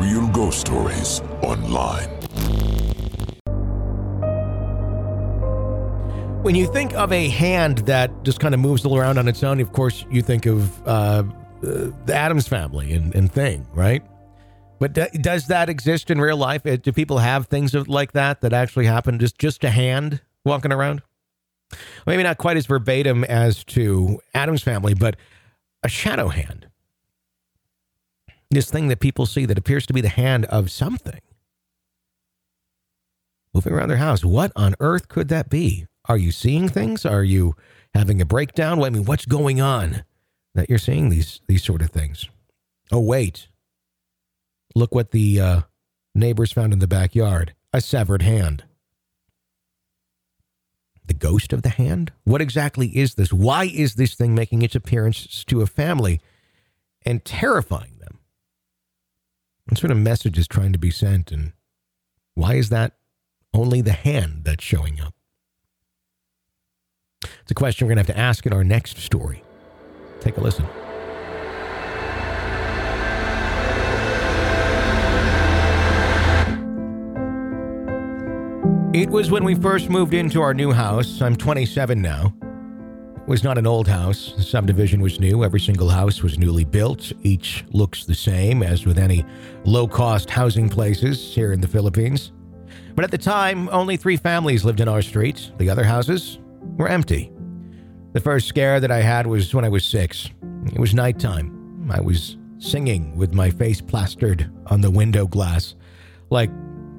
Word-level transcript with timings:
Real 0.00 0.26
Ghost 0.28 0.60
Stories 0.60 1.20
Online. 1.42 2.08
When 6.42 6.54
you 6.54 6.66
think 6.66 6.94
of 6.94 7.12
a 7.12 7.28
hand 7.28 7.78
that 7.80 8.10
just 8.22 8.40
kind 8.40 8.54
of 8.54 8.60
moves 8.60 8.86
all 8.86 8.96
around 8.96 9.18
on 9.18 9.28
its 9.28 9.42
own, 9.44 9.60
of 9.60 9.72
course, 9.72 10.06
you 10.10 10.22
think 10.22 10.46
of 10.46 10.80
uh, 10.88 10.90
uh, 10.90 11.22
the 12.06 12.14
Addams 12.14 12.48
family 12.48 12.94
and, 12.94 13.14
and 13.14 13.30
thing, 13.30 13.66
right? 13.74 14.02
But 14.78 14.94
d- 14.94 15.18
does 15.20 15.48
that 15.48 15.68
exist 15.68 16.10
in 16.10 16.18
real 16.18 16.38
life? 16.38 16.64
Uh, 16.64 16.76
Do 16.76 16.92
people 16.92 17.18
have 17.18 17.48
things 17.48 17.74
like 17.74 18.12
that 18.12 18.40
that 18.40 18.54
actually 18.54 18.86
happen? 18.86 19.18
Just 19.18 19.36
just 19.38 19.62
a 19.64 19.70
hand 19.70 20.22
walking 20.46 20.72
around? 20.72 21.02
Maybe 22.06 22.22
not 22.22 22.38
quite 22.38 22.56
as 22.56 22.64
verbatim 22.64 23.22
as 23.24 23.64
to 23.64 24.18
Addams 24.32 24.62
family, 24.62 24.94
but 24.94 25.16
a 25.82 25.90
shadow 25.90 26.28
hand. 26.28 26.69
This 28.50 28.70
thing 28.70 28.88
that 28.88 29.00
people 29.00 29.26
see 29.26 29.46
that 29.46 29.58
appears 29.58 29.86
to 29.86 29.92
be 29.92 30.00
the 30.00 30.08
hand 30.08 30.44
of 30.46 30.70
something 30.70 31.20
moving 33.54 33.72
around 33.72 33.88
their 33.88 33.98
house. 33.98 34.24
What 34.24 34.52
on 34.56 34.74
earth 34.80 35.08
could 35.08 35.28
that 35.28 35.50
be? 35.50 35.86
Are 36.06 36.16
you 36.16 36.32
seeing 36.32 36.68
things? 36.68 37.04
Are 37.04 37.24
you 37.24 37.54
having 37.94 38.20
a 38.20 38.26
breakdown? 38.26 38.82
I 38.82 38.90
mean, 38.90 39.04
what's 39.04 39.26
going 39.26 39.60
on 39.60 40.04
that 40.54 40.68
you're 40.68 40.78
seeing 40.78 41.10
these 41.10 41.40
these 41.46 41.62
sort 41.62 41.82
of 41.82 41.90
things? 41.90 42.28
Oh, 42.90 43.00
wait. 43.00 43.48
Look 44.74 44.94
what 44.94 45.10
the 45.10 45.40
uh, 45.40 45.60
neighbors 46.14 46.52
found 46.52 46.72
in 46.72 46.78
the 46.78 46.88
backyard 46.88 47.54
a 47.72 47.80
severed 47.80 48.22
hand. 48.22 48.64
The 51.06 51.14
ghost 51.14 51.52
of 51.52 51.62
the 51.62 51.68
hand? 51.70 52.12
What 52.24 52.40
exactly 52.40 52.88
is 52.96 53.14
this? 53.14 53.32
Why 53.32 53.64
is 53.64 53.94
this 53.94 54.14
thing 54.14 54.34
making 54.34 54.62
its 54.62 54.74
appearance 54.74 55.44
to 55.44 55.60
a 55.60 55.66
family 55.66 56.20
and 57.04 57.24
terrifying? 57.24 57.99
What 59.66 59.78
sort 59.78 59.90
of 59.90 59.98
message 59.98 60.38
is 60.38 60.48
trying 60.48 60.72
to 60.72 60.78
be 60.78 60.90
sent? 60.90 61.30
And 61.30 61.52
why 62.34 62.54
is 62.54 62.70
that 62.70 62.94
only 63.54 63.80
the 63.80 63.92
hand 63.92 64.42
that's 64.44 64.64
showing 64.64 65.00
up? 65.00 65.14
It's 67.22 67.50
a 67.50 67.54
question 67.54 67.86
we're 67.86 67.94
going 67.94 68.04
to 68.04 68.12
have 68.12 68.16
to 68.16 68.20
ask 68.20 68.46
in 68.46 68.52
our 68.52 68.64
next 68.64 68.98
story. 68.98 69.42
Take 70.20 70.36
a 70.36 70.40
listen. 70.40 70.66
It 78.92 79.08
was 79.08 79.30
when 79.30 79.44
we 79.44 79.54
first 79.54 79.88
moved 79.88 80.14
into 80.14 80.40
our 80.42 80.52
new 80.52 80.72
house. 80.72 81.22
I'm 81.22 81.36
27 81.36 82.02
now. 82.02 82.34
Was 83.30 83.44
not 83.44 83.58
an 83.58 83.66
old 83.66 83.86
house. 83.86 84.32
The 84.36 84.42
subdivision 84.42 85.00
was 85.00 85.20
new. 85.20 85.44
Every 85.44 85.60
single 85.60 85.88
house 85.88 86.20
was 86.20 86.36
newly 86.36 86.64
built. 86.64 87.12
Each 87.22 87.64
looks 87.70 88.04
the 88.04 88.12
same, 88.12 88.60
as 88.60 88.84
with 88.84 88.98
any 88.98 89.24
low 89.64 89.86
cost 89.86 90.28
housing 90.28 90.68
places 90.68 91.32
here 91.32 91.52
in 91.52 91.60
the 91.60 91.68
Philippines. 91.68 92.32
But 92.96 93.04
at 93.04 93.12
the 93.12 93.18
time, 93.18 93.68
only 93.68 93.96
three 93.96 94.16
families 94.16 94.64
lived 94.64 94.80
in 94.80 94.88
our 94.88 95.00
street. 95.00 95.52
The 95.58 95.70
other 95.70 95.84
houses 95.84 96.40
were 96.76 96.88
empty. 96.88 97.30
The 98.14 98.20
first 98.20 98.48
scare 98.48 98.80
that 98.80 98.90
I 98.90 99.00
had 99.00 99.28
was 99.28 99.54
when 99.54 99.64
I 99.64 99.68
was 99.68 99.84
six. 99.84 100.28
It 100.72 100.80
was 100.80 100.92
nighttime. 100.92 101.88
I 101.88 102.00
was 102.00 102.36
singing 102.58 103.16
with 103.16 103.32
my 103.32 103.48
face 103.48 103.80
plastered 103.80 104.50
on 104.66 104.80
the 104.80 104.90
window 104.90 105.28
glass, 105.28 105.76
like 106.30 106.50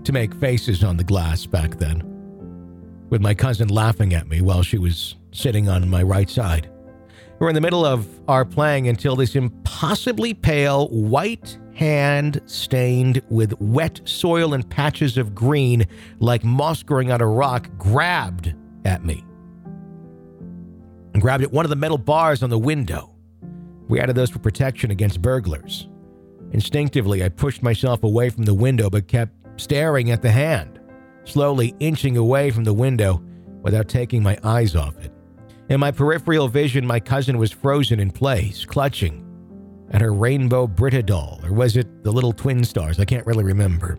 to 0.06 0.14
make 0.14 0.34
faces 0.36 0.81
on 0.81 0.96
the 0.96 1.03
glass 1.03 1.46
back 1.46 1.78
then, 1.78 2.02
with 3.09 3.20
my 3.20 3.34
cousin 3.34 3.68
laughing 3.68 4.14
at 4.14 4.30
me 4.30 4.40
while 4.40 4.64
she 4.64 4.78
was 4.78 5.18
sitting 5.31 5.69
on 5.69 5.90
my 5.90 6.03
right 6.03 6.30
side. 6.30 6.69
We're 7.40 7.50
in 7.50 7.56
the 7.56 7.62
middle 7.62 7.86
of 7.86 8.08
our 8.28 8.46
playing 8.46 8.88
until 8.88 9.16
this 9.16 9.36
impossibly 9.36 10.34
pale 10.34 10.88
white 10.90 11.58
hand 11.74 12.42
stained 12.46 13.22
with 13.30 13.59
wet 13.59 14.00
soil 14.06 14.53
and 14.53 14.70
patches 14.70 15.18
of 15.18 15.34
green, 15.34 15.88
like 16.20 16.44
moss 16.44 16.84
growing 16.84 17.12
on 17.12 17.22
a 17.22 17.28
rock, 17.28 17.70
grabbed 17.78 18.53
at 18.86 19.03
me 19.03 19.24
and 21.14 21.22
grabbed 21.22 21.44
at 21.44 21.52
one 21.52 21.66
of 21.66 21.70
the 21.70 21.75
metal 21.75 21.97
bars 21.97 22.44
on 22.44 22.50
the 22.50 22.59
window. 22.59 23.14
We 23.88 24.00
added 24.00 24.16
those 24.16 24.30
for 24.30 24.40
protection 24.40 24.91
against 24.91 25.22
burglars. 25.22 25.88
Instinctively, 26.52 27.24
I 27.24 27.30
pushed 27.30 27.64
myself 27.64 28.03
away 28.03 28.30
from 28.30 28.44
the 28.44 28.53
window 28.53 28.90
but 28.90 29.08
kept 29.08 29.34
staring 29.58 30.12
at 30.12 30.22
the 30.22 30.31
hand, 30.31 30.80
slowly 31.24 31.74
inching 31.80 32.18
away 32.18 32.52
from 32.52 32.64
the 32.64 32.74
window 32.74 33.22
without 33.62 33.88
taking 33.88 34.24
my 34.24 34.38
eyes 34.44 34.75
off 34.75 34.97
it. 35.00 35.10
In 35.72 35.80
my 35.80 35.90
peripheral 35.90 36.50
vision, 36.50 36.86
my 36.86 37.00
cousin 37.00 37.38
was 37.38 37.50
frozen 37.50 38.02
in 38.02 38.12
place, 38.12 38.66
clutching 38.66 39.26
at 39.92 40.02
her 40.02 40.14
rainbow 40.14 40.68
Brite 40.68 41.06
doll, 41.06 41.40
or 41.46 41.54
was 41.54 41.78
it 41.78 42.04
the 42.04 42.12
little 42.12 42.34
twin 42.34 42.66
stars? 42.66 43.00
I 43.00 43.06
can't 43.06 43.26
really 43.26 43.46
remember. 43.46 43.98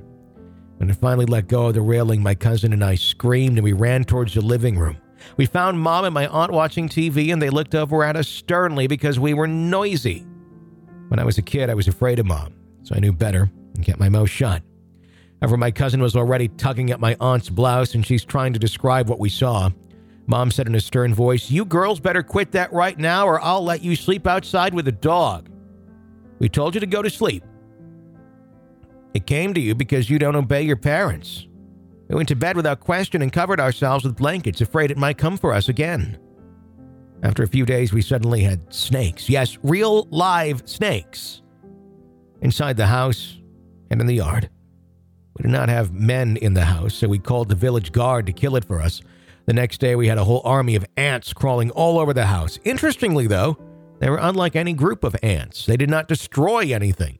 When 0.76 0.90
I 0.90 0.92
finally 0.92 1.24
let 1.24 1.48
go 1.48 1.68
of 1.68 1.74
the 1.74 1.80
railing, 1.80 2.22
my 2.22 2.34
cousin 2.34 2.74
and 2.74 2.84
I 2.84 2.96
screamed 2.96 3.56
and 3.56 3.64
we 3.64 3.72
ran 3.72 4.04
towards 4.04 4.34
the 4.34 4.42
living 4.42 4.78
room. 4.78 4.98
We 5.38 5.46
found 5.46 5.80
mom 5.80 6.04
and 6.04 6.12
my 6.12 6.26
aunt 6.26 6.52
watching 6.52 6.90
TV 6.90 7.32
and 7.32 7.40
they 7.40 7.48
looked 7.48 7.74
over 7.74 8.04
at 8.04 8.16
us 8.16 8.28
sternly 8.28 8.86
because 8.86 9.18
we 9.18 9.32
were 9.32 9.48
noisy. 9.48 10.26
When 11.08 11.18
I 11.18 11.24
was 11.24 11.38
a 11.38 11.42
kid, 11.42 11.70
I 11.70 11.74
was 11.74 11.88
afraid 11.88 12.18
of 12.18 12.26
mom, 12.26 12.52
so 12.82 12.94
I 12.94 12.98
knew 12.98 13.14
better 13.14 13.50
and 13.76 13.82
kept 13.82 13.98
my 13.98 14.10
mouth 14.10 14.28
shut. 14.28 14.62
However, 15.40 15.56
my 15.56 15.70
cousin 15.70 16.02
was 16.02 16.16
already 16.16 16.48
tugging 16.48 16.90
at 16.90 17.00
my 17.00 17.16
aunt's 17.18 17.48
blouse 17.48 17.94
and 17.94 18.04
she's 18.04 18.26
trying 18.26 18.52
to 18.52 18.58
describe 18.58 19.08
what 19.08 19.18
we 19.18 19.30
saw. 19.30 19.70
Mom 20.26 20.50
said 20.50 20.66
in 20.66 20.74
a 20.74 20.80
stern 20.80 21.14
voice, 21.14 21.50
You 21.50 21.64
girls 21.64 22.00
better 22.00 22.22
quit 22.22 22.52
that 22.52 22.72
right 22.72 22.98
now 22.98 23.26
or 23.26 23.40
I'll 23.40 23.64
let 23.64 23.82
you 23.82 23.96
sleep 23.96 24.26
outside 24.26 24.74
with 24.74 24.88
a 24.88 24.92
dog. 24.92 25.48
We 26.38 26.48
told 26.48 26.74
you 26.74 26.80
to 26.80 26.86
go 26.86 27.02
to 27.02 27.10
sleep. 27.10 27.44
It 29.14 29.26
came 29.26 29.52
to 29.54 29.60
you 29.60 29.74
because 29.74 30.08
you 30.08 30.18
don't 30.18 30.36
obey 30.36 30.62
your 30.62 30.76
parents. 30.76 31.46
We 32.08 32.16
went 32.16 32.28
to 32.28 32.36
bed 32.36 32.56
without 32.56 32.80
question 32.80 33.22
and 33.22 33.32
covered 33.32 33.60
ourselves 33.60 34.04
with 34.04 34.16
blankets, 34.16 34.60
afraid 34.60 34.90
it 34.90 34.98
might 34.98 35.18
come 35.18 35.36
for 35.36 35.52
us 35.52 35.68
again. 35.68 36.18
After 37.22 37.42
a 37.42 37.48
few 37.48 37.64
days, 37.64 37.92
we 37.92 38.02
suddenly 38.02 38.42
had 38.42 38.72
snakes. 38.72 39.28
Yes, 39.28 39.56
real 39.62 40.08
live 40.10 40.62
snakes. 40.66 41.42
Inside 42.40 42.76
the 42.76 42.86
house 42.86 43.38
and 43.90 44.00
in 44.00 44.06
the 44.06 44.14
yard. 44.14 44.50
We 45.36 45.42
did 45.42 45.52
not 45.52 45.68
have 45.68 45.92
men 45.92 46.36
in 46.38 46.54
the 46.54 46.64
house, 46.64 46.94
so 46.94 47.08
we 47.08 47.18
called 47.18 47.48
the 47.48 47.54
village 47.54 47.92
guard 47.92 48.26
to 48.26 48.32
kill 48.32 48.56
it 48.56 48.64
for 48.64 48.80
us. 48.80 49.00
The 49.52 49.60
next 49.60 49.80
day, 49.80 49.96
we 49.96 50.08
had 50.08 50.16
a 50.16 50.24
whole 50.24 50.40
army 50.46 50.76
of 50.76 50.86
ants 50.96 51.34
crawling 51.34 51.70
all 51.72 51.98
over 51.98 52.14
the 52.14 52.24
house. 52.24 52.58
Interestingly, 52.64 53.26
though, 53.26 53.58
They 53.98 54.08
were 54.08 54.18
unlike 54.18 54.56
any 54.56 54.72
group 54.72 55.04
of 55.04 55.14
ants. 55.22 55.66
They 55.66 55.76
did 55.76 55.90
not 55.90 56.08
destroy 56.08 56.72
anything. 56.72 57.18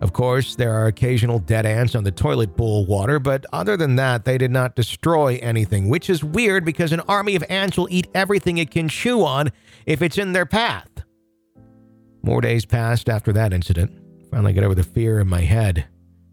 Of 0.00 0.14
course, 0.14 0.56
there 0.56 0.72
are 0.72 0.86
occasional 0.86 1.38
dead 1.38 1.66
ants 1.66 1.94
on 1.94 2.04
the 2.04 2.10
toilet 2.10 2.56
bowl 2.56 2.86
water, 2.86 3.18
but 3.18 3.44
other 3.52 3.76
than 3.76 3.96
that, 3.96 4.24
they 4.24 4.38
did 4.38 4.50
not 4.50 4.76
destroy 4.76 5.38
anything, 5.42 5.90
which 5.90 6.08
is 6.08 6.24
weird 6.24 6.64
because 6.64 6.90
an 6.90 7.00
army 7.00 7.36
of 7.36 7.44
ants 7.50 7.76
will 7.76 7.88
eat 7.90 8.08
everything 8.14 8.56
it 8.56 8.70
can 8.70 8.88
chew 8.88 9.22
on 9.22 9.50
if 9.84 10.00
it's 10.00 10.16
in 10.16 10.32
their 10.32 10.46
path. 10.46 10.88
More 12.22 12.40
days 12.40 12.64
passed 12.64 13.10
after 13.10 13.30
that 13.34 13.52
incident. 13.52 13.92
Finally 14.30 14.54
got 14.54 14.64
over 14.64 14.74
the 14.74 14.82
fear 14.82 15.20
in 15.20 15.28
my 15.28 15.42
head, 15.42 15.86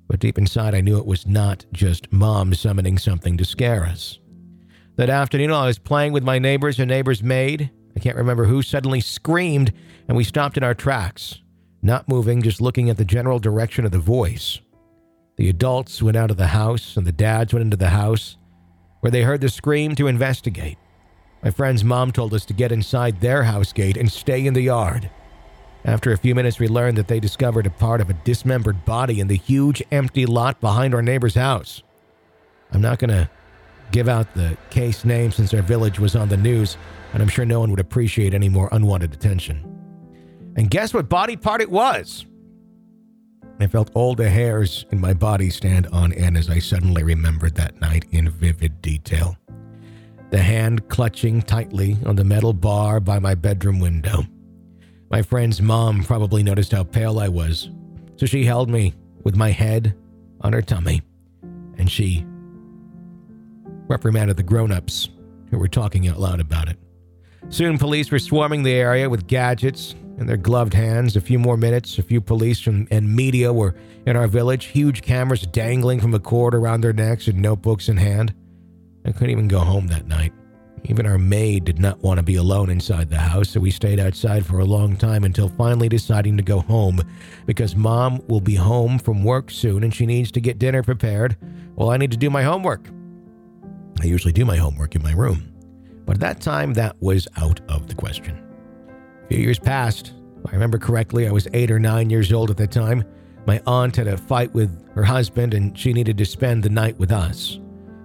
but 0.08 0.22
deep 0.22 0.38
inside 0.38 0.74
I 0.74 0.80
knew 0.80 0.98
it 0.98 1.06
was 1.06 1.28
not 1.28 1.66
just 1.74 2.10
mom 2.14 2.54
summoning 2.54 2.98
something 2.98 3.36
to 3.36 3.44
scare 3.44 3.84
us. 3.84 4.18
That 4.98 5.10
afternoon, 5.10 5.52
I 5.52 5.66
was 5.66 5.78
playing 5.78 6.14
with 6.14 6.24
my 6.24 6.40
neighbors 6.40 6.80
and 6.80 6.90
neighbor's 6.90 7.22
maid. 7.22 7.70
I 7.98 8.00
can't 8.00 8.16
remember 8.16 8.46
who 8.46 8.62
suddenly 8.62 9.02
screamed, 9.02 9.74
and 10.08 10.16
we 10.16 10.24
stopped 10.24 10.58
in 10.58 10.64
our 10.64 10.74
tracks 10.74 11.42
not 11.86 12.10
moving, 12.10 12.42
just 12.42 12.62
looking 12.62 12.90
at 12.90 12.98
the 12.98 13.06
general 13.06 13.38
direction 13.38 13.86
of 13.86 13.92
the 13.92 14.00
voice. 14.00 14.60
The 15.38 15.50
adults 15.50 16.02
went 16.02 16.18
out 16.18 16.32
of 16.32 16.38
the 16.38 16.48
house, 16.48 16.98
and 16.98 17.06
the 17.06 17.12
dads 17.12 17.54
went 17.54 17.62
into 17.62 17.78
the 17.78 17.90
house, 17.90 18.38
where 19.02 19.12
they 19.12 19.22
heard 19.22 19.42
the 19.42 19.50
scream 19.50 19.94
to 19.96 20.08
investigate. 20.08 20.78
My 21.44 21.52
friend's 21.52 21.84
mom 21.84 22.12
told 22.12 22.34
us 22.34 22.44
to 22.46 22.54
get 22.54 22.72
inside 22.72 23.22
their 23.22 23.44
house 23.44 23.72
gate 23.72 23.98
and 23.98 24.12
stay 24.12 24.48
in 24.48 24.56
the 24.56 24.62
yard. 24.62 25.12
After 25.84 26.12
a 26.12 26.18
few 26.18 26.34
minutes, 26.34 26.58
we 26.58 26.68
learned 26.68 26.98
that 26.98 27.08
they 27.08 27.20
discovered 27.20 27.68
a 27.68 27.70
part 27.70 28.02
of 28.02 28.10
a 28.10 28.14
dismembered 28.24 28.84
body 28.86 29.20
in 29.20 29.28
the 29.28 29.38
huge 29.38 29.84
empty 29.92 30.26
lot 30.26 30.60
behind 30.60 30.96
our 30.96 31.04
neighbor's 31.04 31.36
house. 31.36 31.84
I'm 32.72 32.82
not 32.82 32.98
going 32.98 33.12
to 33.12 33.30
give 33.92 34.08
out 34.08 34.34
the 34.34 34.58
case 34.70 35.06
name 35.06 35.32
since 35.32 35.54
our 35.54 35.62
village 35.62 36.00
was 36.00 36.16
on 36.16 36.30
the 36.30 36.38
news, 36.38 36.78
and 37.14 37.22
I'm 37.22 37.30
sure 37.30 37.46
no 37.46 37.60
one 37.60 37.72
would 37.72 37.80
appreciate 37.80 38.34
any 38.34 38.50
more 38.50 38.70
unwanted 38.72 39.14
attention. 39.14 39.72
And 40.56 40.70
guess 40.70 40.94
what 40.94 41.10
body 41.10 41.36
part 41.36 41.62
it 41.62 41.70
was? 41.70 42.26
I 43.60 43.68
felt 43.68 43.92
all 43.94 44.16
the 44.16 44.30
hairs 44.30 44.86
in 44.92 45.00
my 45.00 45.14
body 45.14 45.50
stand 45.50 45.88
on 45.88 46.12
end 46.14 46.38
as 46.38 46.50
I 46.50 46.60
suddenly 46.60 47.04
remembered 47.04 47.56
that 47.56 47.80
night 47.80 48.06
in 48.12 48.30
vivid 48.30 48.82
detail. 48.82 49.38
The 50.32 50.42
hand 50.42 50.90
clutching 50.90 51.42
tightly 51.42 51.98
on 52.06 52.16
the 52.16 52.26
metal 52.26 52.52
bar 52.52 53.00
by 53.00 53.20
my 53.20 53.36
bedroom 53.36 53.80
window. 53.80 54.24
My 55.10 55.22
friend's 55.22 55.62
mom 55.62 56.04
probably 56.04 56.44
noticed 56.44 56.74
how 56.74 56.84
pale 56.84 57.20
I 57.20 57.30
was, 57.30 57.70
so 58.18 58.26
she 58.26 58.44
held 58.44 58.70
me 58.70 58.94
with 59.24 59.38
my 59.38 59.52
head 59.52 59.96
on 60.42 60.52
her 60.52 60.62
tummy, 60.62 61.02
and 61.78 61.90
she 61.90 62.26
reprimanded 63.88 64.38
the 64.38 64.44
grown 64.44 64.72
ups 64.72 65.10
who 65.50 65.58
were 65.58 65.68
talking 65.68 66.08
out 66.08 66.20
loud 66.20 66.40
about 66.40 66.70
it. 66.70 66.78
Soon, 67.50 67.78
police 67.78 68.12
were 68.12 68.20
swarming 68.20 68.64
the 68.64 68.74
area 68.74 69.10
with 69.10 69.28
gadgets 69.28 69.94
in 70.18 70.28
their 70.28 70.38
gloved 70.38 70.74
hands. 70.74 71.16
A 71.16 71.22
few 71.22 71.38
more 71.38 71.58
minutes, 71.58 71.98
a 72.00 72.04
few 72.04 72.22
police 72.22 72.60
from, 72.60 72.88
and 72.90 73.16
media 73.16 73.54
were 73.54 73.76
in 74.06 74.16
our 74.16 74.28
village, 74.28 74.66
huge 74.66 75.02
cameras 75.02 75.46
dangling 75.48 76.00
from 76.00 76.14
a 76.14 76.20
cord 76.20 76.56
around 76.56 76.82
their 76.82 76.94
necks 76.94 77.28
and 77.28 77.42
notebooks 77.42 77.90
in 77.90 77.98
hand. 77.98 78.34
I 79.06 79.12
couldn't 79.12 79.30
even 79.30 79.48
go 79.48 79.60
home 79.60 79.88
that 79.88 80.08
night. 80.08 80.34
Even 80.86 81.08
our 81.08 81.18
maid 81.18 81.64
did 81.64 81.80
not 81.80 82.00
want 82.00 82.20
to 82.20 82.24
be 82.24 82.36
alone 82.36 82.70
inside 82.70 83.10
the 83.10 83.18
house, 83.18 83.50
so 83.50 83.60
we 83.60 83.72
stayed 83.72 84.00
outside 84.00 84.46
for 84.46 84.60
a 84.60 84.66
long 84.66 84.96
time 84.96 85.24
until 85.24 85.50
finally 85.50 85.90
deciding 85.90 86.38
to 86.38 86.44
go 86.44 86.60
home 86.60 87.02
because 87.48 87.76
mom 87.76 88.22
will 88.28 88.42
be 88.42 88.56
home 88.56 89.00
from 89.00 89.24
work 89.24 89.50
soon 89.50 89.84
and 89.84 89.94
she 89.94 90.06
needs 90.06 90.32
to 90.32 90.42
get 90.42 90.60
dinner 90.60 90.84
prepared 90.84 91.38
Well, 91.76 91.90
I 91.90 91.98
need 91.98 92.12
to 92.12 92.18
do 92.18 92.30
my 92.30 92.44
homework. 92.44 92.88
I 94.02 94.06
usually 94.06 94.34
do 94.34 94.46
my 94.46 94.58
homework 94.58 94.96
in 94.96 95.04
my 95.04 95.14
room, 95.14 95.52
but 96.06 96.16
at 96.16 96.22
that 96.22 96.42
time 96.42 96.74
that 96.74 96.96
was 97.02 97.28
out 97.38 97.62
of 97.70 97.88
the 97.88 97.96
question. 97.96 98.42
A 99.24 99.28
few 99.28 99.40
years 99.40 99.60
passed. 99.60 100.14
If 100.44 100.52
I 100.52 100.54
remember 100.54 100.78
correctly, 100.78 101.28
I 101.28 101.32
was 101.32 101.48
eight 101.54 101.72
or 101.72 101.80
nine 101.80 102.10
years 102.10 102.32
old 102.32 102.52
at 102.52 102.58
the 102.58 102.68
time. 102.68 103.04
My 103.48 103.62
aunt 103.66 103.96
had 103.96 104.08
a 104.08 104.18
fight 104.18 104.54
with 104.54 104.88
her 104.94 105.04
husband 105.04 105.54
and 105.54 105.78
she 105.78 105.94
needed 105.94 106.18
to 106.18 106.26
spend 106.26 106.64
the 106.64 106.70
night 106.70 106.98
with 107.00 107.12
us. 107.12 107.60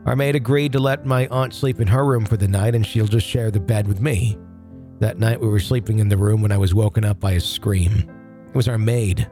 Our 0.07 0.17
maid 0.17 0.37
agreed 0.37 0.73
to 0.73 0.79
let 0.79 1.05
my 1.05 1.27
aunt 1.29 1.53
sleep 1.53 1.81
in 1.81 1.89
her 1.89 2.05
room 2.05 2.25
for 2.25 2.37
the 2.37 2.49
night 2.49 2.75
and 2.75 2.87
she'll 2.87 3.07
just 3.07 3.27
share 3.27 3.51
the 3.51 3.61
bed 3.61 3.87
with 3.87 4.01
me. 4.01 4.39
That 4.99 5.19
night 5.19 5.41
we 5.41 5.49
were 5.49 5.61
sleeping 5.61 5.99
in 5.99 6.09
the 6.09 6.17
room 6.17 6.43
when 6.43 6.53
I 6.53 6.59
was 6.59 6.75
woken 6.75 7.05
up 7.05 7.21
by 7.21 7.33
a 7.33 7.41
scream. 7.41 8.11
It 8.49 8.57
was 8.57 8.69
our 8.69 8.79
maid. 8.79 9.29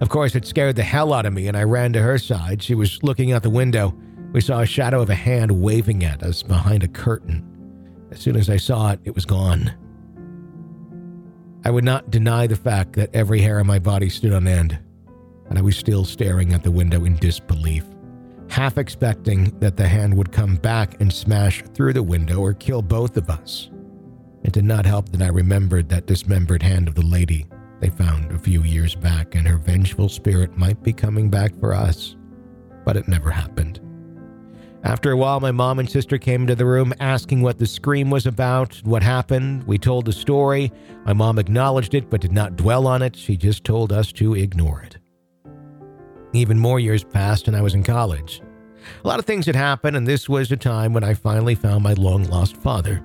Of 0.00 0.08
course, 0.08 0.34
it 0.34 0.46
scared 0.46 0.76
the 0.76 0.82
hell 0.82 1.12
out 1.12 1.26
of 1.26 1.32
me 1.32 1.46
and 1.46 1.56
I 1.56 1.62
ran 1.64 1.92
to 1.92 2.02
her 2.02 2.18
side. 2.18 2.62
She 2.62 2.74
was 2.74 3.02
looking 3.02 3.32
out 3.32 3.42
the 3.42 3.50
window. 3.50 3.96
We 4.32 4.40
saw 4.40 4.60
a 4.60 4.66
shadow 4.66 5.02
of 5.02 5.10
a 5.10 5.14
hand 5.14 5.50
waving 5.50 6.04
at 6.04 6.22
us 6.22 6.42
behind 6.42 6.84
a 6.84 6.88
curtain. 6.88 7.44
As 8.12 8.20
soon 8.20 8.36
as 8.36 8.48
I 8.48 8.58
saw 8.58 8.92
it, 8.92 9.00
it 9.04 9.14
was 9.14 9.24
gone. 9.24 9.72
I 11.64 11.70
would 11.70 11.84
not 11.84 12.10
deny 12.10 12.46
the 12.46 12.56
fact 12.56 12.94
that 12.94 13.14
every 13.14 13.40
hair 13.40 13.58
on 13.58 13.66
my 13.66 13.78
body 13.78 14.08
stood 14.08 14.32
on 14.32 14.46
end, 14.46 14.78
and 15.48 15.58
I 15.58 15.62
was 15.62 15.76
still 15.76 16.04
staring 16.04 16.52
at 16.52 16.62
the 16.62 16.70
window 16.70 17.04
in 17.04 17.16
disbelief, 17.16 17.84
half 18.48 18.78
expecting 18.78 19.58
that 19.58 19.76
the 19.76 19.88
hand 19.88 20.16
would 20.16 20.32
come 20.32 20.56
back 20.56 21.00
and 21.00 21.12
smash 21.12 21.62
through 21.74 21.92
the 21.92 22.02
window 22.02 22.40
or 22.40 22.54
kill 22.54 22.82
both 22.82 23.16
of 23.16 23.28
us. 23.28 23.68
It 24.44 24.52
did 24.52 24.64
not 24.64 24.86
help 24.86 25.10
that 25.10 25.22
I 25.22 25.28
remembered 25.28 25.88
that 25.88 26.06
dismembered 26.06 26.62
hand 26.62 26.88
of 26.88 26.94
the 26.94 27.04
lady 27.04 27.46
they 27.80 27.88
found 27.88 28.30
a 28.30 28.38
few 28.38 28.62
years 28.62 28.94
back, 28.94 29.34
and 29.34 29.48
her 29.48 29.56
vengeful 29.56 30.08
spirit 30.08 30.56
might 30.56 30.82
be 30.82 30.92
coming 30.92 31.30
back 31.30 31.58
for 31.58 31.74
us, 31.74 32.14
but 32.84 32.96
it 32.96 33.08
never 33.08 33.30
happened. 33.30 33.80
After 34.82 35.10
a 35.10 35.16
while, 35.16 35.40
my 35.40 35.52
mom 35.52 35.78
and 35.78 35.90
sister 35.90 36.16
came 36.16 36.42
into 36.42 36.54
the 36.54 36.64
room 36.64 36.94
asking 37.00 37.42
what 37.42 37.58
the 37.58 37.66
scream 37.66 38.08
was 38.08 38.26
about, 38.26 38.76
what 38.84 39.02
happened. 39.02 39.64
We 39.64 39.76
told 39.76 40.06
the 40.06 40.12
story. 40.12 40.72
My 41.04 41.12
mom 41.12 41.38
acknowledged 41.38 41.94
it 41.94 42.08
but 42.08 42.22
did 42.22 42.32
not 42.32 42.56
dwell 42.56 42.86
on 42.86 43.02
it. 43.02 43.14
She 43.14 43.36
just 43.36 43.62
told 43.62 43.92
us 43.92 44.10
to 44.12 44.34
ignore 44.34 44.80
it. 44.80 44.96
Even 46.32 46.58
more 46.58 46.80
years 46.80 47.04
passed, 47.04 47.46
and 47.46 47.56
I 47.56 47.60
was 47.60 47.74
in 47.74 47.82
college. 47.82 48.40
A 49.04 49.08
lot 49.08 49.18
of 49.18 49.26
things 49.26 49.44
had 49.44 49.56
happened, 49.56 49.96
and 49.96 50.06
this 50.06 50.28
was 50.28 50.50
a 50.50 50.56
time 50.56 50.94
when 50.94 51.04
I 51.04 51.12
finally 51.12 51.54
found 51.54 51.84
my 51.84 51.92
long 51.94 52.24
lost 52.24 52.56
father. 52.56 53.04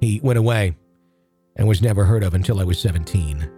He 0.00 0.18
went 0.22 0.38
away 0.38 0.76
and 1.56 1.68
was 1.68 1.82
never 1.82 2.04
heard 2.04 2.24
of 2.24 2.34
until 2.34 2.58
I 2.58 2.64
was 2.64 2.80
17. 2.80 3.48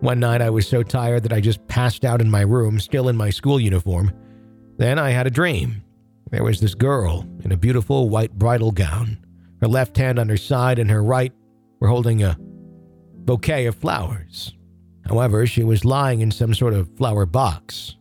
One 0.00 0.20
night, 0.20 0.42
I 0.42 0.50
was 0.50 0.66
so 0.66 0.82
tired 0.82 1.22
that 1.22 1.32
I 1.32 1.40
just 1.40 1.64
passed 1.68 2.04
out 2.04 2.20
in 2.20 2.30
my 2.30 2.40
room, 2.40 2.80
still 2.80 3.08
in 3.08 3.16
my 3.16 3.30
school 3.30 3.60
uniform. 3.60 4.12
Then 4.76 4.98
I 4.98 5.10
had 5.10 5.26
a 5.26 5.30
dream. 5.30 5.82
There 6.30 6.44
was 6.44 6.60
this 6.60 6.74
girl 6.74 7.26
in 7.44 7.52
a 7.52 7.56
beautiful 7.56 8.08
white 8.08 8.32
bridal 8.32 8.72
gown. 8.72 9.18
Her 9.60 9.68
left 9.68 9.96
hand 9.96 10.18
on 10.18 10.28
her 10.28 10.36
side 10.36 10.78
and 10.78 10.90
her 10.90 11.02
right 11.02 11.32
were 11.80 11.88
holding 11.88 12.22
a 12.22 12.36
bouquet 12.40 13.66
of 13.66 13.74
flowers. 13.74 14.52
However, 15.06 15.46
she 15.46 15.62
was 15.62 15.84
lying 15.84 16.20
in 16.20 16.30
some 16.30 16.52
sort 16.52 16.74
of 16.74 16.94
flower 16.96 17.26
box, 17.26 17.96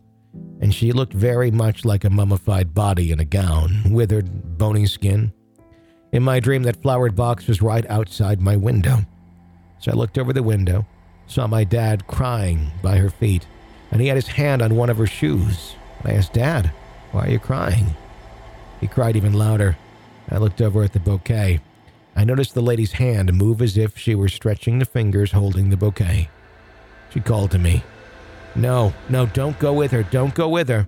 and 0.60 0.74
she 0.74 0.92
looked 0.92 1.14
very 1.14 1.52
much 1.52 1.86
like 1.86 2.04
a 2.04 2.10
mummified 2.10 2.74
body 2.74 3.12
in 3.12 3.20
a 3.20 3.26
gown, 3.26 3.82
withered, 3.92 4.58
bony 4.58 4.86
skin. 4.86 5.32
In 6.12 6.24
my 6.24 6.40
dream, 6.40 6.64
that 6.64 6.82
flowered 6.82 7.16
box 7.16 7.48
was 7.48 7.62
right 7.62 7.86
outside 7.90 8.42
my 8.42 8.56
window. 8.56 9.00
So 9.80 9.92
I 9.92 9.96
looked 9.96 10.18
over 10.18 10.34
the 10.34 10.44
window, 10.44 10.86
saw 11.28 11.48
my 11.48 11.64
dad 11.64 12.08
crying 12.08 12.72
by 12.82 12.98
her 12.98 13.10
feet, 13.10 13.46
and 13.92 14.02
he 14.02 14.08
had 14.08 14.16
his 14.18 14.28
hand 14.28 14.62
on 14.62 14.76
one 14.76 14.90
of 14.90 14.98
her 14.98 15.08
shoes. 15.08 15.76
I 16.04 16.14
asked, 16.14 16.34
Dad, 16.34 16.72
why 17.12 17.26
are 17.26 17.32
you 17.32 17.40
crying? 17.40 17.96
He 18.82 18.88
cried 18.88 19.16
even 19.16 19.34
louder. 19.34 19.78
I 20.30 20.38
looked 20.38 20.62
over 20.62 20.84
at 20.84 20.94
the 20.94 21.00
bouquet. 21.00 21.60
I 22.16 22.24
noticed 22.24 22.54
the 22.54 22.62
lady's 22.62 22.94
hand 22.94 23.34
move 23.34 23.62
as 23.62 23.78
if 23.78 23.98
she 23.98 24.16
were 24.16 24.30
stretching 24.30 24.80
the 24.80 24.86
fingers 24.86 25.32
holding 25.32 25.70
the 25.70 25.78
bouquet. 25.78 26.30
She 27.10 27.20
called 27.20 27.52
to 27.52 27.60
me. 27.60 27.84
No, 28.56 28.94
no, 29.10 29.26
don't 29.28 29.58
go 29.60 29.74
with 29.74 29.92
her. 29.92 30.04
Don't 30.04 30.34
go 30.34 30.50
with 30.50 30.70
her. 30.70 30.88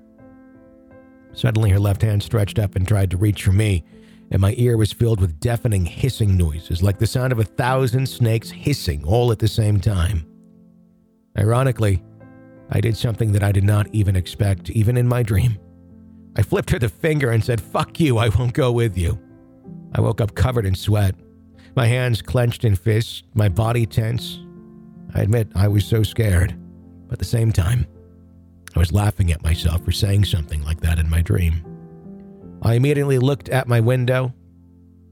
Suddenly, 1.33 1.69
her 1.71 1.79
left 1.79 2.01
hand 2.01 2.23
stretched 2.23 2.59
up 2.59 2.75
and 2.75 2.87
tried 2.87 3.11
to 3.11 3.17
reach 3.17 3.43
for 3.43 3.51
me, 3.51 3.83
and 4.31 4.41
my 4.41 4.55
ear 4.57 4.77
was 4.77 4.91
filled 4.91 5.21
with 5.21 5.39
deafening 5.39 5.85
hissing 5.85 6.35
noises, 6.35 6.81
like 6.81 6.97
the 6.97 7.07
sound 7.07 7.31
of 7.31 7.39
a 7.39 7.43
thousand 7.43 8.07
snakes 8.07 8.49
hissing 8.49 9.03
all 9.05 9.31
at 9.31 9.39
the 9.39 9.47
same 9.47 9.79
time. 9.79 10.25
Ironically, 11.37 12.03
I 12.69 12.81
did 12.81 12.97
something 12.97 13.31
that 13.31 13.43
I 13.43 13.51
did 13.51 13.63
not 13.63 13.87
even 13.93 14.15
expect, 14.15 14.69
even 14.69 14.97
in 14.97 15.07
my 15.07 15.23
dream. 15.23 15.57
I 16.35 16.41
flipped 16.41 16.69
her 16.71 16.79
the 16.79 16.89
finger 16.89 17.31
and 17.31 17.43
said, 17.43 17.61
Fuck 17.61 17.99
you, 17.99 18.17
I 18.17 18.29
won't 18.29 18.53
go 18.53 18.71
with 18.71 18.97
you. 18.97 19.19
I 19.95 20.01
woke 20.01 20.21
up 20.21 20.35
covered 20.35 20.65
in 20.65 20.75
sweat, 20.75 21.15
my 21.75 21.85
hands 21.85 22.21
clenched 22.21 22.65
in 22.65 22.75
fists, 22.75 23.23
my 23.33 23.49
body 23.49 23.85
tense. 23.85 24.39
I 25.13 25.21
admit 25.21 25.49
I 25.55 25.67
was 25.67 25.85
so 25.85 26.03
scared, 26.03 26.57
but 27.07 27.13
at 27.13 27.19
the 27.19 27.25
same 27.25 27.51
time, 27.51 27.85
I 28.75 28.79
was 28.79 28.91
laughing 28.91 29.31
at 29.31 29.43
myself 29.43 29.83
for 29.85 29.91
saying 29.91 30.25
something 30.25 30.63
like 30.63 30.81
that 30.81 30.99
in 30.99 31.09
my 31.09 31.21
dream. 31.21 31.63
I 32.61 32.73
immediately 32.73 33.19
looked 33.19 33.49
at 33.49 33.67
my 33.67 33.79
window, 33.79 34.33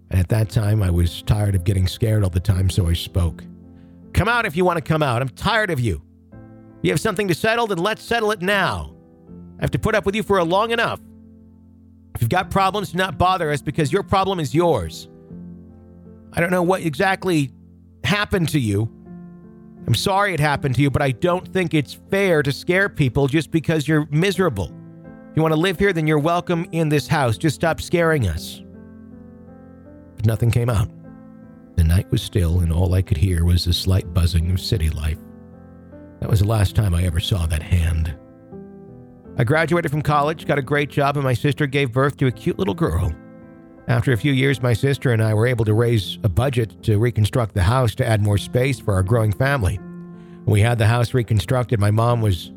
and 0.10 0.20
at 0.20 0.30
that 0.30 0.50
time 0.50 0.84
I 0.84 0.90
was 0.90 1.22
tired 1.24 1.56
of 1.56 1.64
getting 1.64 1.88
scared 1.88 2.24
all 2.24 2.30
the 2.30 2.40
time, 2.40 2.70
so 2.70 2.88
I 2.88 2.94
spoke. 2.94 3.44
Come 4.14 4.28
out 4.28 4.46
if 4.46 4.56
you 4.56 4.66
want 4.66 4.78
to 4.78 4.84
come 4.84 5.04
out. 5.04 5.22
I'm 5.22 5.30
tired 5.30 5.72
of 5.72 5.80
you. 5.80 6.02
You 6.86 6.92
have 6.92 7.00
something 7.00 7.28
to 7.30 7.34
settle, 7.34 7.66
then 7.66 7.80
let's 7.80 8.04
settle 8.04 8.30
it 8.30 8.44
now. 8.44 8.94
I 9.58 9.64
have 9.64 9.72
to 9.72 9.80
put 9.80 9.96
up 9.96 10.06
with 10.06 10.14
you 10.14 10.22
for 10.22 10.44
long 10.44 10.70
enough. 10.70 11.00
If 12.14 12.22
you've 12.22 12.30
got 12.30 12.52
problems, 12.52 12.92
do 12.92 12.98
not 13.00 13.18
bother 13.18 13.52
us 13.52 13.60
because 13.60 13.92
your 13.92 14.04
problem 14.04 14.40
is 14.40 14.54
yours. 14.54 15.10
I 16.34 16.42
don't 16.42 16.52
know 16.52 16.62
what 16.62 16.84
exactly 16.84 17.52
happened 18.04 18.50
to 18.50 18.60
you. 18.60 18.84
I'm 19.88 19.96
sorry 19.96 20.36
it 20.36 20.40
happened 20.40 20.76
to 20.76 20.82
you, 20.84 20.92
but 20.92 21.02
I 21.02 21.10
don't 21.10 21.52
think 21.52 21.74
it's 21.74 21.96
fair 22.12 22.44
to 22.44 22.52
scare 22.52 22.88
people 22.88 23.26
just 23.28 23.50
because 23.50 23.88
you're 23.88 24.06
miserable. 24.12 24.72
If 25.32 25.38
you 25.38 25.42
want 25.42 25.56
to 25.56 25.60
live 25.60 25.80
here, 25.80 25.92
then 25.92 26.06
you're 26.06 26.20
welcome 26.20 26.68
in 26.72 26.90
this 26.90 27.08
house. 27.08 27.36
Just 27.36 27.56
stop 27.56 27.82
scaring 27.82 28.28
us. 28.28 28.62
But 30.18 30.28
nothing 30.28 30.52
came 30.52 30.70
out. 30.70 30.92
The 31.78 31.84
night 31.84 32.12
was 32.12 32.22
still, 32.22 32.60
and 32.60 32.72
all 32.72 32.94
I 32.94 33.02
could 33.02 33.18
hear 33.18 33.44
was 33.44 33.66
the 33.66 33.74
slight 33.74 34.14
buzzing 34.14 34.52
of 34.52 34.62
city 34.62 34.92
life. 34.92 35.18
That 36.26 36.32
was 36.32 36.40
the 36.40 36.48
last 36.48 36.76
time 36.76 36.96
I 36.96 37.04
ever 37.04 37.20
saw 37.20 37.46
that 37.46 37.62
hand. 37.62 38.18
I 39.38 39.44
graduated 39.44 39.92
from 39.92 40.02
college, 40.02 40.48
got 40.48 40.58
a 40.58 40.64
great 40.64 40.90
job, 40.90 41.18
and 41.18 41.24
my 41.24 41.36
sister 41.36 41.68
gave 41.68 41.92
birth 41.92 42.18
to 42.18 42.26
a 42.26 42.32
cute 42.32 42.58
little 42.58 42.74
girl. 42.74 43.14
After 43.88 44.12
a 44.12 44.18
few 44.18 44.34
years, 44.34 44.60
my 44.60 44.74
sister 44.74 45.12
and 45.12 45.22
I 45.22 45.36
were 45.36 45.46
able 45.46 45.66
to 45.66 45.76
raise 45.76 46.18
a 46.24 46.30
budget 46.30 46.82
to 46.82 46.98
reconstruct 46.98 47.54
the 47.54 47.62
house 47.62 47.94
to 47.98 48.08
add 48.08 48.24
more 48.24 48.40
space 48.40 48.80
for 48.80 48.96
our 48.96 49.04
growing 49.04 49.34
family. 49.34 49.76
When 49.76 50.54
we 50.54 50.62
had 50.62 50.80
the 50.80 50.88
house 50.88 51.14
reconstructed, 51.14 51.80
my 51.80 51.92
mom 51.92 52.24
was 52.24 52.52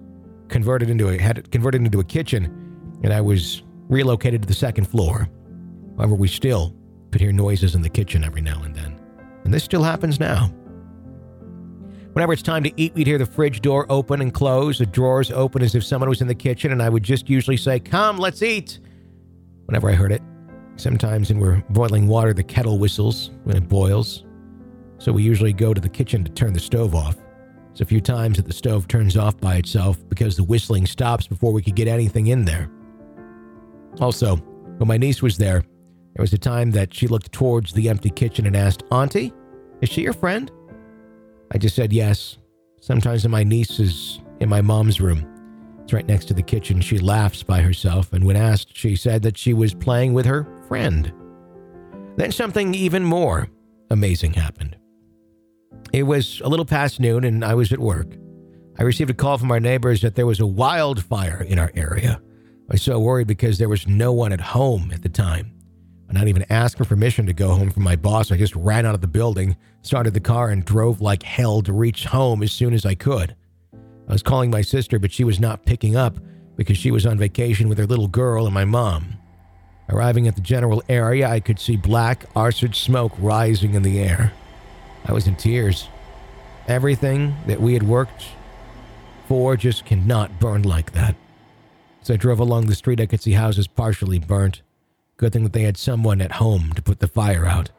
converted 0.48 0.88
into 0.88 1.10
a 1.10 1.18
had 1.18 1.37
it 1.37 1.50
converted 1.50 1.82
into 1.82 2.00
a 2.00 2.04
kitchen, 2.04 2.46
and 3.04 3.12
I 3.12 3.20
was 3.20 3.64
relocated 3.90 4.40
to 4.40 4.48
the 4.48 4.54
second 4.54 4.87
floor. 4.87 5.28
However, 5.98 6.14
we 6.14 6.28
still 6.28 6.75
could 7.12 7.20
hear 7.20 7.32
noises 7.32 7.75
in 7.75 7.82
the 7.82 7.90
kitchen 7.90 8.25
every 8.25 8.40
now 8.40 8.62
and 8.62 8.75
then. 8.75 8.98
And 9.44 9.52
this 9.52 9.64
still 9.64 9.82
happens 9.82 10.18
now. 10.18 10.54
Whenever 12.18 12.32
it's 12.32 12.42
time 12.42 12.64
to 12.64 12.72
eat, 12.76 12.92
we'd 12.96 13.06
hear 13.06 13.16
the 13.16 13.25
fridge 13.25 13.60
door 13.60 13.87
open 13.88 14.20
and 14.20 14.34
close, 14.34 14.80
the 14.80 14.87
drawers 14.87 15.30
open 15.30 15.62
as 15.62 15.76
if 15.76 15.84
someone 15.84 16.08
was 16.08 16.20
in 16.20 16.26
the 16.26 16.34
kitchen, 16.34 16.72
and 16.72 16.82
I 16.82 16.88
would 16.88 17.04
just 17.04 17.30
usually 17.30 17.56
say, 17.56 17.78
Come, 17.78 18.18
let's 18.18 18.42
eat. 18.42 18.80
Whenever 19.66 19.88
I 19.88 19.92
heard 19.92 20.10
it, 20.10 20.20
sometimes 20.75 21.28
when 21.28 21.38
we're 21.38 21.62
boiling 21.70 22.08
water, 22.08 22.34
the 22.34 22.42
kettle 22.42 22.80
whistles 22.80 23.30
when 23.44 23.56
it 23.56 23.68
boils. 23.68 24.25
So 24.98 25.12
we 25.12 25.22
usually 25.22 25.52
go 25.52 25.72
to 25.72 25.80
the 25.80 25.88
kitchen 25.88 26.25
to 26.25 26.30
turn 26.32 26.52
the 26.52 26.58
stove 26.58 26.92
off. 26.92 27.14
It's 27.70 27.82
a 27.82 27.84
few 27.84 28.00
times 28.00 28.37
that 28.38 28.46
the 28.46 28.52
stove 28.52 28.88
turns 28.88 29.16
off 29.16 29.38
by 29.38 29.54
itself 29.54 29.96
because 30.08 30.34
the 30.34 30.42
whistling 30.42 30.87
stops 30.87 31.28
before 31.28 31.52
we 31.52 31.62
could 31.62 31.76
get 31.76 31.87
anything 31.87 32.26
in 32.26 32.44
there. 32.44 32.68
Also, 34.00 34.38
when 34.78 34.88
my 34.88 34.98
niece 34.98 35.22
was 35.22 35.38
there, 35.38 35.60
there 35.60 36.22
was 36.25 36.32
a 36.32 36.38
time 36.38 36.72
that 36.72 36.92
she 36.92 37.06
looked 37.06 37.30
towards 37.30 37.72
the 37.75 37.88
empty 37.88 38.10
kitchen 38.10 38.44
and 38.44 38.56
asked, 38.56 38.82
Auntie, 38.90 39.32
is 39.80 39.88
she 39.88 40.02
your 40.02 40.14
friend? 40.14 40.50
I 41.52 41.59
just 41.59 41.75
said 41.76 41.93
yes. 41.93 42.38
Sometimes 42.81 43.25
when 43.25 43.33
my 43.33 43.45
niece 43.45 43.81
is 43.81 44.21
in 44.40 44.49
my 44.49 44.61
mom's 44.61 45.00
room, 45.00 45.26
it's 45.83 45.93
right 45.93 46.07
next 46.07 46.26
to 46.26 46.35
the 46.35 46.43
kitchen, 46.43 46.81
she 46.81 46.99
laughs 46.99 47.43
by 47.43 47.62
herself, 47.62 48.12
and 48.12 48.25
when 48.25 48.37
asked, 48.37 48.76
she 48.76 48.95
said 48.95 49.23
that 49.23 49.38
she 49.38 49.55
was 49.55 49.73
playing 49.73 50.12
with 50.12 50.26
her 50.26 50.47
friend. 50.69 51.12
Then 52.17 52.31
something 52.31 52.75
even 52.75 53.05
more 53.05 53.49
amazing 53.90 54.35
happened. 54.35 54.76
It 55.93 56.02
was 56.02 56.43
a 56.45 56.49
little 56.49 56.67
past 56.67 57.00
noon, 57.00 57.25
and 57.25 57.45
I 57.45 57.55
was 57.55 57.73
at 57.73 57.78
work. 57.78 58.09
I 58.78 58.83
received 58.83 59.11
a 59.11 59.14
call 59.14 59.38
from 59.38 59.50
our 59.50 59.61
neighbors 59.61 60.02
that 60.02 60.14
there 60.14 60.26
was 60.26 60.40
a 60.40 60.47
wildfire 60.47 61.43
in 61.49 61.59
our 61.59 61.73
area. 61.75 62.21
I 62.69 62.75
was 62.75 62.83
so 62.83 62.99
worried 63.00 63.26
because 63.26 63.59
there 63.59 63.69
was 63.69 63.88
no 63.88 64.12
one 64.12 64.33
at 64.33 64.40
home 64.40 64.90
at 64.93 65.02
the 65.02 65.09
time. 65.09 65.58
Not 66.11 66.27
even 66.27 66.45
for 66.45 66.85
permission 66.85 67.27
to 67.27 67.33
go 67.33 67.50
home 67.50 67.71
from 67.71 67.83
my 67.83 67.95
boss. 67.95 68.33
I 68.33 68.37
just 68.37 68.57
ran 68.57 68.87
out 68.87 68.95
of 68.95 69.00
the 69.00 69.07
building, 69.07 69.57
started 69.83 70.15
the 70.15 70.21
car, 70.21 70.49
and 70.49 70.65
drove 70.65 71.00
like 71.00 71.23
hell 71.23 71.62
to 71.62 71.73
reach 71.73 72.07
home 72.07 72.43
as 72.43 72.50
soon 72.50 72.73
as 72.73 72.87
I 72.87 72.95
could. 72.95 73.37
I 74.09 74.12
was 74.12 74.23
calling 74.23 74.50
my 74.50 74.62
sister, 74.62 74.99
but 74.99 75.12
she 75.12 75.23
was 75.23 75.38
not 75.38 75.67
picking 75.67 75.97
up 75.97 76.19
because 76.57 76.79
she 76.79 76.91
was 76.91 77.07
on 77.07 77.19
vacation 77.19 77.69
with 77.69 77.79
her 77.79 77.87
little 77.87 78.09
girl 78.09 78.47
and 78.47 78.55
my 78.55 78.65
mom. 78.65 79.15
Arriving 79.91 80.27
at 80.27 80.35
the 80.35 80.41
general 80.41 80.83
area, 80.88 81.29
I 81.29 81.41
could 81.41 81.59
see 81.59 81.77
black, 81.77 82.25
arcid 82.35 82.75
smoke 82.75 83.12
rising 83.19 83.75
in 83.75 83.83
the 83.83 84.00
air. 84.00 84.33
I 85.05 85.12
was 85.12 85.27
in 85.27 85.37
tears. 85.37 85.88
Everything 86.67 87.37
that 87.47 87.61
we 87.61 87.75
had 87.75 87.83
worked 87.83 88.25
for 89.27 89.57
just 89.57 89.85
cannot 89.85 90.41
burn 90.41 90.62
like 90.62 90.93
that. 90.93 91.15
As 92.03 92.11
I 92.11 92.17
drove 92.17 92.41
along 92.41 92.67
the 92.67 92.75
street, 92.75 93.00
I 93.00 93.07
could 93.07 93.21
see 93.21 93.33
houses 93.33 93.67
partially 93.67 94.19
burnt. 94.19 94.62
Good 95.18 95.32
thing 95.32 95.42
that 95.42 95.52
they 95.52 95.64
had 95.64 95.76
someone 95.76 96.20
at 96.20 96.30
home 96.30 96.72
to 96.75 96.82
put 96.82 97.00
the 97.00 97.08
fire 97.08 97.44
out. 97.44 97.70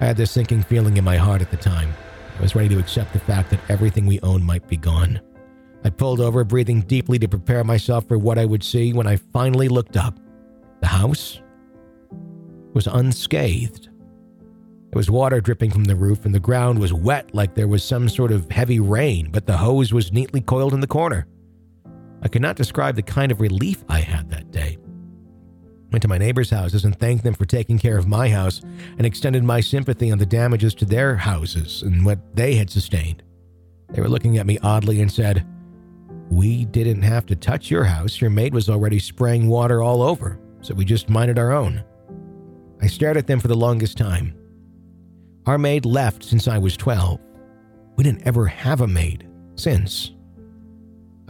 I 0.00 0.06
had 0.06 0.16
this 0.16 0.32
sinking 0.32 0.64
feeling 0.64 0.96
in 0.96 1.04
my 1.04 1.16
heart 1.16 1.40
at 1.40 1.52
the 1.52 1.56
time. 1.56 1.94
I 2.36 2.42
was 2.42 2.56
ready 2.56 2.68
to 2.70 2.80
accept 2.80 3.12
the 3.12 3.20
fact 3.20 3.50
that 3.50 3.60
everything 3.68 4.04
we 4.04 4.18
owned 4.20 4.44
might 4.44 4.66
be 4.66 4.76
gone. 4.76 5.20
I 5.84 5.90
pulled 5.90 6.20
over, 6.20 6.42
breathing 6.42 6.80
deeply 6.80 7.16
to 7.20 7.28
prepare 7.28 7.62
myself 7.62 8.08
for 8.08 8.18
what 8.18 8.38
I 8.38 8.44
would 8.44 8.64
see 8.64 8.92
when 8.92 9.06
I 9.06 9.16
finally 9.16 9.68
looked 9.68 9.96
up. 9.96 10.18
The 10.80 10.88
house 10.88 11.40
was 12.74 12.88
unscathed. 12.88 13.84
There 13.84 14.98
was 14.98 15.10
water 15.10 15.40
dripping 15.40 15.70
from 15.70 15.84
the 15.84 15.94
roof, 15.94 16.24
and 16.24 16.34
the 16.34 16.40
ground 16.40 16.80
was 16.80 16.92
wet 16.92 17.32
like 17.36 17.54
there 17.54 17.68
was 17.68 17.84
some 17.84 18.08
sort 18.08 18.32
of 18.32 18.50
heavy 18.50 18.80
rain, 18.80 19.30
but 19.30 19.46
the 19.46 19.56
hose 19.56 19.92
was 19.92 20.12
neatly 20.12 20.40
coiled 20.40 20.74
in 20.74 20.80
the 20.80 20.88
corner. 20.88 21.28
I 22.20 22.26
could 22.26 22.42
not 22.42 22.56
describe 22.56 22.96
the 22.96 23.02
kind 23.02 23.30
of 23.30 23.40
relief 23.40 23.84
I 23.88 24.00
had 24.00 24.28
that. 24.30 24.47
Went 25.90 26.02
to 26.02 26.08
my 26.08 26.18
neighbors' 26.18 26.50
houses 26.50 26.84
and 26.84 26.98
thanked 26.98 27.24
them 27.24 27.34
for 27.34 27.46
taking 27.46 27.78
care 27.78 27.96
of 27.96 28.06
my 28.06 28.28
house 28.28 28.60
and 28.98 29.06
extended 29.06 29.42
my 29.42 29.60
sympathy 29.60 30.10
on 30.10 30.18
the 30.18 30.26
damages 30.26 30.74
to 30.76 30.84
their 30.84 31.16
houses 31.16 31.82
and 31.82 32.04
what 32.04 32.18
they 32.36 32.56
had 32.56 32.68
sustained. 32.68 33.22
They 33.90 34.02
were 34.02 34.08
looking 34.08 34.36
at 34.36 34.46
me 34.46 34.58
oddly 34.62 35.00
and 35.00 35.10
said, 35.10 35.46
We 36.30 36.66
didn't 36.66 37.02
have 37.02 37.24
to 37.26 37.36
touch 37.36 37.70
your 37.70 37.84
house. 37.84 38.20
Your 38.20 38.30
maid 38.30 38.52
was 38.52 38.68
already 38.68 38.98
spraying 38.98 39.48
water 39.48 39.82
all 39.82 40.02
over, 40.02 40.38
so 40.60 40.74
we 40.74 40.84
just 40.84 41.08
minded 41.08 41.38
our 41.38 41.52
own. 41.52 41.82
I 42.82 42.86
stared 42.86 43.16
at 43.16 43.26
them 43.26 43.40
for 43.40 43.48
the 43.48 43.56
longest 43.56 43.96
time. 43.96 44.34
Our 45.46 45.56
maid 45.56 45.86
left 45.86 46.22
since 46.22 46.46
I 46.46 46.58
was 46.58 46.76
12. 46.76 47.18
We 47.96 48.04
didn't 48.04 48.26
ever 48.26 48.46
have 48.46 48.82
a 48.82 48.86
maid 48.86 49.26
since. 49.56 50.12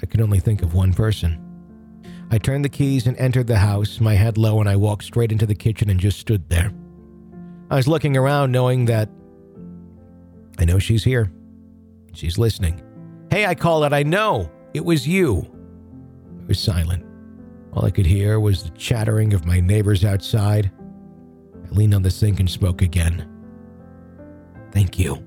I 0.03 0.07
could 0.07 0.21
only 0.21 0.41
think 0.41 0.63
of 0.63 0.75
one 0.75 0.93
person. 0.93 1.48
I 2.31 2.39
turned 2.39 2.65
the 2.65 2.69
keys 2.69 3.07
and 3.07 3.17
entered 3.17 3.47
the 3.47 3.59
house, 3.59 4.01
my 4.01 4.15
head 4.15 4.37
low, 4.37 4.61
and 4.61 4.69
I 4.69 4.77
walked 4.77 5.05
straight 5.05 5.33
into 5.33 5.47
the 5.47 5.55
kitchen 5.55 5.89
and 5.89 5.99
just 5.99 6.19
stood 6.19 6.49
there. 6.49 6.73
I 7.71 7.77
was 7.77 7.89
looking 7.89 8.17
around, 8.17 8.53
knowing 8.53 8.85
that 8.87 9.09
I 10.59 10.65
know 10.65 10.79
she's 10.79 11.05
here. 11.05 11.31
She's 12.13 12.39
listening. 12.39 12.83
Hey, 13.31 13.47
I 13.47 13.55
called 13.55 13.85
it. 13.85 13.93
I 13.93 14.03
know. 14.03 14.51
It 14.75 14.85
was 14.85 15.07
you. 15.07 15.47
It 16.43 16.49
was 16.49 16.59
silent. 16.59 17.05
All 17.73 17.85
I 17.85 17.91
could 17.91 18.07
hear 18.07 18.41
was 18.41 18.65
the 18.65 18.71
chattering 18.71 19.33
of 19.33 19.47
my 19.47 19.61
neighbors 19.61 20.05
outside. 20.05 20.71
I 21.65 21.75
leaned 21.75 21.95
on 21.95 22.03
the 22.03 22.11
sink 22.11 22.41
and 22.41 22.51
spoke 22.51 22.83
again. 22.83 23.29
Thank 24.73 24.99
you. 24.99 25.25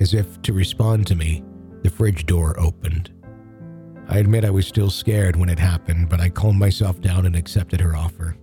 As 0.00 0.14
if 0.14 0.40
to 0.42 0.52
respond 0.52 1.06
to 1.06 1.14
me, 1.14 1.42
the 1.82 1.90
fridge 1.90 2.26
door 2.26 2.58
opened. 2.58 3.10
I 4.08 4.18
admit 4.18 4.44
I 4.44 4.50
was 4.50 4.66
still 4.66 4.90
scared 4.90 5.36
when 5.36 5.48
it 5.48 5.58
happened, 5.58 6.08
but 6.08 6.20
I 6.20 6.28
calmed 6.28 6.58
myself 6.58 7.00
down 7.00 7.26
and 7.26 7.34
accepted 7.34 7.80
her 7.80 7.96
offer. 7.96 8.36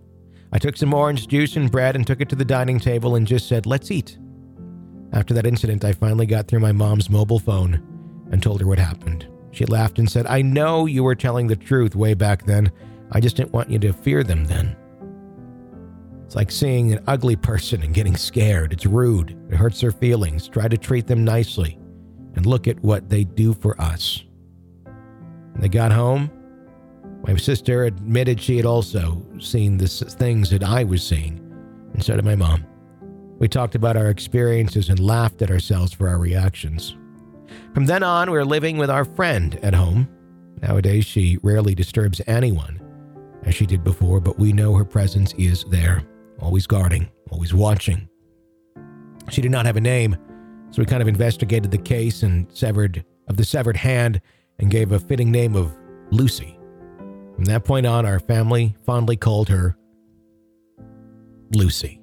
I 0.51 0.59
took 0.59 0.75
some 0.75 0.93
orange 0.93 1.27
juice 1.27 1.55
and 1.55 1.71
bread 1.71 1.95
and 1.95 2.05
took 2.05 2.19
it 2.19 2.29
to 2.29 2.35
the 2.35 2.43
dining 2.43 2.79
table 2.79 3.15
and 3.15 3.25
just 3.27 3.47
said, 3.47 3.65
Let's 3.65 3.91
eat. 3.91 4.17
After 5.13 5.33
that 5.33 5.45
incident, 5.45 5.85
I 5.85 5.93
finally 5.93 6.25
got 6.25 6.47
through 6.47 6.59
my 6.59 6.71
mom's 6.71 7.09
mobile 7.09 7.39
phone 7.39 7.75
and 8.31 8.41
told 8.41 8.61
her 8.61 8.67
what 8.67 8.79
happened. 8.79 9.27
She 9.51 9.65
laughed 9.65 9.99
and 9.99 10.09
said, 10.09 10.25
I 10.27 10.41
know 10.41 10.85
you 10.85 11.03
were 11.03 11.15
telling 11.15 11.47
the 11.47 11.55
truth 11.55 11.95
way 11.95 12.13
back 12.13 12.45
then. 12.45 12.71
I 13.11 13.19
just 13.19 13.35
didn't 13.35 13.51
want 13.51 13.69
you 13.69 13.77
to 13.79 13.93
fear 13.93 14.23
them 14.23 14.45
then. 14.45 14.75
It's 16.25 16.35
like 16.35 16.49
seeing 16.49 16.93
an 16.93 17.03
ugly 17.07 17.35
person 17.35 17.83
and 17.83 17.93
getting 17.93 18.15
scared. 18.15 18.71
It's 18.71 18.85
rude. 18.85 19.37
It 19.49 19.57
hurts 19.57 19.81
their 19.81 19.91
feelings. 19.91 20.47
Try 20.47 20.69
to 20.69 20.77
treat 20.77 21.07
them 21.07 21.25
nicely 21.25 21.77
and 22.35 22.45
look 22.45 22.69
at 22.69 22.81
what 22.81 23.09
they 23.09 23.25
do 23.25 23.53
for 23.53 23.79
us. 23.81 24.23
They 25.55 25.69
got 25.69 25.91
home, 25.91 26.31
my 27.23 27.35
sister 27.35 27.83
admitted 27.83 28.41
she 28.41 28.57
had 28.57 28.65
also 28.65 29.23
seen 29.39 29.77
the 29.77 29.87
things 29.87 30.49
that 30.49 30.63
I 30.63 30.83
was 30.83 31.05
seeing, 31.05 31.39
and 31.93 32.03
so 32.03 32.15
did 32.15 32.25
my 32.25 32.35
mom. 32.35 32.65
We 33.37 33.47
talked 33.47 33.75
about 33.75 33.95
our 33.95 34.09
experiences 34.09 34.89
and 34.89 34.99
laughed 34.99 35.41
at 35.41 35.51
ourselves 35.51 35.93
for 35.93 36.09
our 36.09 36.17
reactions. 36.17 36.95
From 37.73 37.85
then 37.85 38.01
on, 38.01 38.31
we 38.31 38.37
were 38.37 38.45
living 38.45 38.77
with 38.77 38.89
our 38.89 39.05
friend 39.05 39.59
at 39.61 39.75
home. 39.75 40.09
Nowadays, 40.61 41.05
she 41.05 41.37
rarely 41.43 41.75
disturbs 41.75 42.21
anyone, 42.27 42.81
as 43.43 43.55
she 43.55 43.65
did 43.65 43.83
before, 43.83 44.19
but 44.19 44.39
we 44.39 44.53
know 44.53 44.73
her 44.75 44.85
presence 44.85 45.33
is 45.33 45.63
there, 45.65 46.03
always 46.39 46.65
guarding, 46.65 47.09
always 47.29 47.53
watching. 47.53 48.07
She 49.29 49.41
did 49.41 49.51
not 49.51 49.65
have 49.67 49.77
a 49.77 49.81
name, 49.81 50.17
so 50.71 50.81
we 50.81 50.85
kind 50.85 51.01
of 51.01 51.07
investigated 51.07 51.69
the 51.69 51.77
case 51.77 52.23
and 52.23 52.47
severed 52.51 53.05
of 53.27 53.37
the 53.37 53.45
severed 53.45 53.77
hand 53.77 54.21
and 54.61 54.71
gave 54.71 54.91
a 54.91 54.99
fitting 54.99 55.31
name 55.31 55.55
of 55.55 55.75
Lucy. 56.11 56.57
From 57.35 57.45
that 57.45 57.65
point 57.65 57.85
on, 57.85 58.05
our 58.05 58.19
family 58.19 58.75
fondly 58.85 59.17
called 59.17 59.49
her 59.49 59.75
Lucy. 61.53 62.00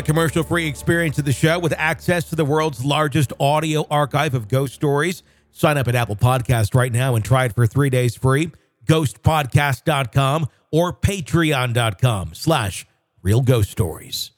A 0.00 0.02
commercial 0.02 0.42
free 0.42 0.66
experience 0.66 1.18
of 1.18 1.26
the 1.26 1.32
show 1.32 1.58
with 1.58 1.74
access 1.76 2.24
to 2.30 2.34
the 2.34 2.44
world's 2.44 2.84
largest 2.84 3.34
audio 3.38 3.86
archive 3.90 4.34
of 4.34 4.48
ghost 4.48 4.74
stories? 4.74 5.22
Sign 5.50 5.76
up 5.76 5.88
at 5.88 5.94
Apple 5.94 6.16
Podcast 6.16 6.74
right 6.74 6.90
now 6.90 7.14
and 7.14 7.24
try 7.24 7.44
it 7.44 7.54
for 7.54 7.66
three 7.66 7.90
days 7.90 8.16
free. 8.16 8.50
Ghostpodcast.com 8.86 10.48
or 10.72 10.92
patreon.com 10.92 12.34
slash 12.34 12.86
real 13.22 13.42
ghost 13.42 13.70
stories. 13.70 14.30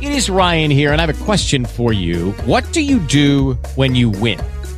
It 0.00 0.12
is 0.12 0.30
Ryan 0.30 0.70
here, 0.70 0.92
and 0.92 1.00
I 1.00 1.06
have 1.06 1.20
a 1.20 1.24
question 1.24 1.64
for 1.64 1.92
you. 1.92 2.32
What 2.44 2.72
do 2.72 2.80
you 2.80 3.00
do 3.00 3.54
when 3.74 3.94
you 3.94 4.10
win? 4.10 4.38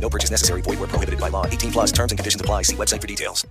No 0.00 0.10
purchase 0.10 0.30
necessary. 0.30 0.62
Void 0.62 0.80
where 0.80 0.88
prohibited 0.88 1.20
by 1.20 1.28
law. 1.28 1.46
18 1.46 1.70
plus 1.70 1.92
terms 1.92 2.10
and 2.12 2.18
conditions 2.18 2.40
apply. 2.40 2.62
See 2.62 2.76
website 2.76 3.00
for 3.00 3.06
details. 3.06 3.46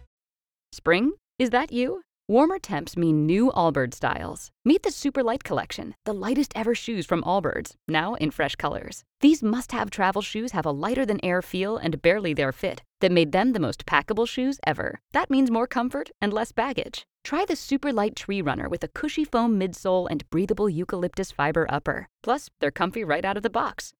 Spring? 0.73 1.13
Is 1.37 1.51
that 1.51 1.71
you? 1.71 2.01
Warmer 2.27 2.59
temps 2.59 2.95
mean 2.95 3.25
new 3.25 3.51
Allbirds 3.53 3.95
styles. 3.95 4.51
Meet 4.63 4.83
the 4.83 4.91
Super 4.91 5.23
Light 5.23 5.43
Collection, 5.43 5.95
the 6.05 6.13
lightest 6.13 6.53
ever 6.55 6.75
shoes 6.75 7.07
from 7.07 7.23
Allbirds, 7.23 7.73
now 7.87 8.13
in 8.13 8.29
fresh 8.29 8.55
colors. 8.55 9.03
These 9.21 9.41
must 9.41 9.71
have 9.71 9.89
travel 9.89 10.21
shoes 10.21 10.51
have 10.51 10.67
a 10.67 10.71
lighter 10.71 11.07
than 11.07 11.25
air 11.25 11.41
feel 11.41 11.77
and 11.77 12.03
barely 12.03 12.35
their 12.35 12.51
fit 12.51 12.83
that 13.01 13.11
made 13.11 13.31
them 13.31 13.53
the 13.53 13.59
most 13.59 13.87
packable 13.87 14.27
shoes 14.27 14.59
ever. 14.63 14.99
That 15.11 15.31
means 15.31 15.49
more 15.49 15.65
comfort 15.65 16.11
and 16.21 16.31
less 16.31 16.51
baggage. 16.51 17.03
Try 17.23 17.45
the 17.45 17.55
super 17.55 17.91
light 17.91 18.15
tree 18.15 18.43
runner 18.43 18.69
with 18.69 18.83
a 18.83 18.89
cushy 18.89 19.25
foam 19.25 19.59
midsole 19.59 20.07
and 20.07 20.29
breathable 20.29 20.69
eucalyptus 20.69 21.31
fiber 21.31 21.65
upper. 21.67 22.09
Plus, 22.21 22.47
they're 22.59 22.69
comfy 22.69 23.03
right 23.03 23.25
out 23.25 23.37
of 23.37 23.43
the 23.43 23.49
box. 23.49 23.93